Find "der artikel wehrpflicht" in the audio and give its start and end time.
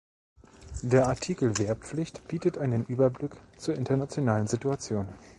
0.81-2.27